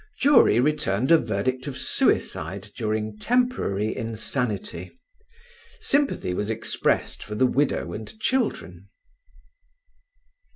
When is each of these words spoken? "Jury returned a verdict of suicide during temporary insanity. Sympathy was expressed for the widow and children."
"Jury 0.17 0.59
returned 0.59 1.11
a 1.11 1.19
verdict 1.19 1.67
of 1.67 1.77
suicide 1.77 2.71
during 2.75 3.19
temporary 3.19 3.95
insanity. 3.95 4.99
Sympathy 5.79 6.33
was 6.33 6.49
expressed 6.49 7.21
for 7.21 7.35
the 7.35 7.45
widow 7.45 7.93
and 7.93 8.19
children." 8.19 8.81